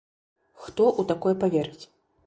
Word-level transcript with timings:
Хто 0.63 0.83
ў 0.99 1.13
такое 1.13 1.35
паверыць? 1.47 1.85